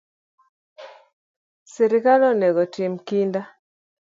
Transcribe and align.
Sirkal 1.73 2.21
onego 2.31 2.61
otim 2.65 2.93
kinda 3.07 3.41